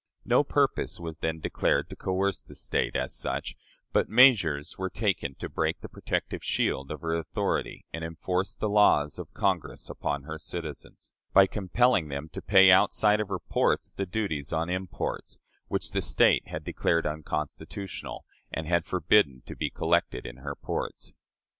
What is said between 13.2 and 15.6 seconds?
her ports the duties on imports,